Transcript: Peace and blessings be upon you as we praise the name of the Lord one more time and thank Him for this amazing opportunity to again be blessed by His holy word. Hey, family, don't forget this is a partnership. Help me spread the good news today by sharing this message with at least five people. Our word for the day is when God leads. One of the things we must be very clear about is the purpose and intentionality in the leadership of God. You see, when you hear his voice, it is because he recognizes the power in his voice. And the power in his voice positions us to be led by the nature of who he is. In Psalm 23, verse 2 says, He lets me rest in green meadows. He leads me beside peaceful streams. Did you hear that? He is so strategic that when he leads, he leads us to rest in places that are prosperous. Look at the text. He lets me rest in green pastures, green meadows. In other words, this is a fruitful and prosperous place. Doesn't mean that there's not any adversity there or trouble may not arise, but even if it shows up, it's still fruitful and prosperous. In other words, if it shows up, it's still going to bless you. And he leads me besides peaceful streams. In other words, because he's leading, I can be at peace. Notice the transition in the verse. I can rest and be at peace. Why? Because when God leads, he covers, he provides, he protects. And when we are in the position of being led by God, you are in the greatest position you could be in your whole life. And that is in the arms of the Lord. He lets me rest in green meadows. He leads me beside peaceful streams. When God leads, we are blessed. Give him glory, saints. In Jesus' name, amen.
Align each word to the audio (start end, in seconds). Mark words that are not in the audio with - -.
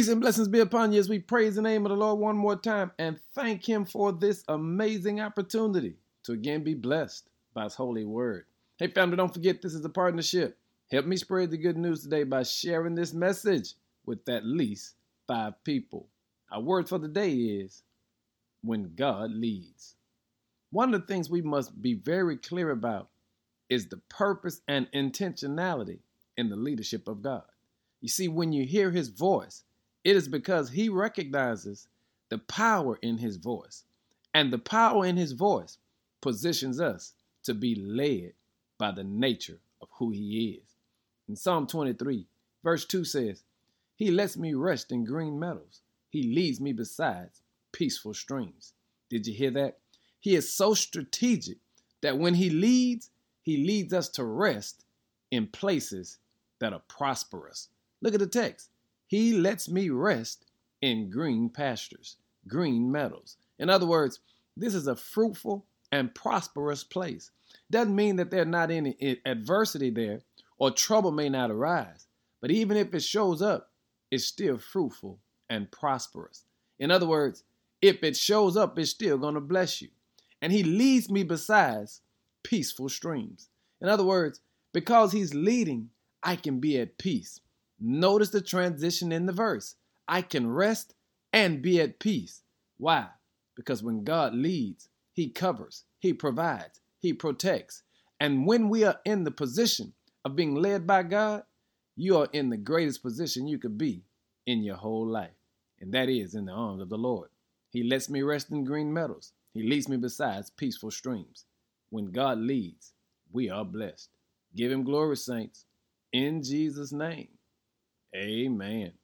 Peace 0.00 0.08
and 0.08 0.22
blessings 0.22 0.48
be 0.48 0.60
upon 0.60 0.92
you 0.92 0.98
as 0.98 1.10
we 1.10 1.18
praise 1.18 1.56
the 1.56 1.60
name 1.60 1.84
of 1.84 1.90
the 1.90 1.94
Lord 1.94 2.18
one 2.18 2.34
more 2.34 2.56
time 2.56 2.90
and 2.98 3.20
thank 3.34 3.68
Him 3.68 3.84
for 3.84 4.12
this 4.12 4.42
amazing 4.48 5.20
opportunity 5.20 5.98
to 6.22 6.32
again 6.32 6.64
be 6.64 6.72
blessed 6.72 7.28
by 7.52 7.64
His 7.64 7.74
holy 7.74 8.06
word. 8.06 8.46
Hey, 8.78 8.88
family, 8.88 9.18
don't 9.18 9.34
forget 9.34 9.60
this 9.60 9.74
is 9.74 9.84
a 9.84 9.90
partnership. 9.90 10.56
Help 10.90 11.04
me 11.04 11.18
spread 11.18 11.50
the 11.50 11.58
good 11.58 11.76
news 11.76 12.02
today 12.02 12.22
by 12.22 12.44
sharing 12.44 12.94
this 12.94 13.12
message 13.12 13.74
with 14.06 14.26
at 14.26 14.46
least 14.46 14.94
five 15.26 15.62
people. 15.64 16.08
Our 16.50 16.62
word 16.62 16.88
for 16.88 16.98
the 16.98 17.06
day 17.06 17.32
is 17.32 17.82
when 18.62 18.94
God 18.96 19.30
leads. 19.30 19.96
One 20.70 20.94
of 20.94 21.02
the 21.02 21.06
things 21.08 21.28
we 21.28 21.42
must 21.42 21.82
be 21.82 21.92
very 21.92 22.38
clear 22.38 22.70
about 22.70 23.10
is 23.68 23.88
the 23.88 24.00
purpose 24.08 24.62
and 24.66 24.90
intentionality 24.92 25.98
in 26.38 26.48
the 26.48 26.56
leadership 26.56 27.06
of 27.06 27.20
God. 27.20 27.44
You 28.00 28.08
see, 28.08 28.28
when 28.28 28.54
you 28.54 28.64
hear 28.64 28.92
his 28.92 29.10
voice, 29.10 29.62
it 30.04 30.16
is 30.16 30.28
because 30.28 30.70
he 30.70 30.88
recognizes 30.88 31.88
the 32.28 32.38
power 32.38 32.98
in 33.02 33.18
his 33.18 33.36
voice. 33.36 33.84
And 34.32 34.52
the 34.52 34.58
power 34.58 35.04
in 35.04 35.16
his 35.16 35.32
voice 35.32 35.78
positions 36.20 36.80
us 36.80 37.14
to 37.42 37.54
be 37.54 37.74
led 37.74 38.32
by 38.78 38.92
the 38.92 39.04
nature 39.04 39.58
of 39.82 39.88
who 39.92 40.10
he 40.10 40.60
is. 40.62 40.76
In 41.28 41.36
Psalm 41.36 41.66
23, 41.66 42.26
verse 42.62 42.84
2 42.84 43.04
says, 43.04 43.42
He 43.96 44.10
lets 44.10 44.36
me 44.36 44.54
rest 44.54 44.92
in 44.92 45.04
green 45.04 45.38
meadows. 45.38 45.82
He 46.08 46.22
leads 46.34 46.60
me 46.60 46.72
beside 46.72 47.30
peaceful 47.72 48.14
streams. 48.14 48.72
Did 49.08 49.26
you 49.26 49.34
hear 49.34 49.50
that? 49.52 49.78
He 50.20 50.34
is 50.34 50.52
so 50.52 50.74
strategic 50.74 51.58
that 52.02 52.18
when 52.18 52.34
he 52.34 52.50
leads, 52.50 53.10
he 53.42 53.64
leads 53.66 53.92
us 53.92 54.08
to 54.10 54.24
rest 54.24 54.84
in 55.30 55.46
places 55.46 56.18
that 56.58 56.72
are 56.72 56.82
prosperous. 56.88 57.68
Look 58.02 58.14
at 58.14 58.20
the 58.20 58.26
text. 58.26 58.70
He 59.10 59.32
lets 59.32 59.68
me 59.68 59.90
rest 59.90 60.44
in 60.80 61.10
green 61.10 61.48
pastures, 61.48 62.16
green 62.46 62.92
meadows. 62.92 63.38
In 63.58 63.68
other 63.68 63.84
words, 63.84 64.20
this 64.56 64.72
is 64.72 64.86
a 64.86 64.94
fruitful 64.94 65.66
and 65.90 66.14
prosperous 66.14 66.84
place. 66.84 67.32
Doesn't 67.72 67.96
mean 67.96 68.14
that 68.16 68.30
there's 68.30 68.46
not 68.46 68.70
any 68.70 69.20
adversity 69.26 69.90
there 69.90 70.20
or 70.58 70.70
trouble 70.70 71.10
may 71.10 71.28
not 71.28 71.50
arise, 71.50 72.06
but 72.40 72.52
even 72.52 72.76
if 72.76 72.94
it 72.94 73.02
shows 73.02 73.42
up, 73.42 73.72
it's 74.12 74.26
still 74.26 74.58
fruitful 74.58 75.18
and 75.48 75.72
prosperous. 75.72 76.44
In 76.78 76.92
other 76.92 77.06
words, 77.06 77.42
if 77.82 78.04
it 78.04 78.16
shows 78.16 78.56
up, 78.56 78.78
it's 78.78 78.92
still 78.92 79.18
going 79.18 79.34
to 79.34 79.40
bless 79.40 79.82
you. 79.82 79.88
And 80.40 80.52
he 80.52 80.62
leads 80.62 81.10
me 81.10 81.24
besides 81.24 82.00
peaceful 82.44 82.88
streams. 82.88 83.48
In 83.80 83.88
other 83.88 84.04
words, 84.04 84.40
because 84.72 85.10
he's 85.10 85.34
leading, 85.34 85.90
I 86.22 86.36
can 86.36 86.60
be 86.60 86.78
at 86.78 86.96
peace. 86.96 87.40
Notice 87.80 88.28
the 88.30 88.40
transition 88.40 89.10
in 89.10 89.26
the 89.26 89.32
verse. 89.32 89.76
I 90.06 90.22
can 90.22 90.50
rest 90.50 90.94
and 91.32 91.62
be 91.62 91.80
at 91.80 91.98
peace. 91.98 92.42
Why? 92.76 93.08
Because 93.56 93.82
when 93.82 94.04
God 94.04 94.34
leads, 94.34 94.88
he 95.12 95.30
covers, 95.30 95.84
he 95.98 96.12
provides, 96.12 96.80
he 96.98 97.12
protects. 97.12 97.82
And 98.18 98.46
when 98.46 98.68
we 98.68 98.84
are 98.84 99.00
in 99.04 99.24
the 99.24 99.30
position 99.30 99.94
of 100.24 100.36
being 100.36 100.54
led 100.54 100.86
by 100.86 101.02
God, 101.02 101.44
you 101.96 102.18
are 102.18 102.28
in 102.32 102.50
the 102.50 102.56
greatest 102.56 103.02
position 103.02 103.48
you 103.48 103.58
could 103.58 103.78
be 103.78 104.04
in 104.46 104.62
your 104.62 104.76
whole 104.76 105.06
life. 105.06 105.36
And 105.80 105.92
that 105.94 106.08
is 106.08 106.34
in 106.34 106.46
the 106.46 106.52
arms 106.52 106.82
of 106.82 106.88
the 106.88 106.98
Lord. 106.98 107.30
He 107.70 107.82
lets 107.82 108.10
me 108.10 108.22
rest 108.22 108.50
in 108.50 108.64
green 108.64 108.92
meadows. 108.92 109.32
He 109.54 109.62
leads 109.62 109.88
me 109.88 109.96
beside 109.96 110.44
peaceful 110.56 110.90
streams. 110.90 111.44
When 111.90 112.12
God 112.12 112.38
leads, 112.38 112.92
we 113.32 113.48
are 113.48 113.64
blessed. 113.64 114.10
Give 114.54 114.70
him 114.70 114.84
glory, 114.84 115.16
saints. 115.16 115.64
In 116.12 116.42
Jesus' 116.42 116.92
name, 116.92 117.28
amen. 118.14 118.99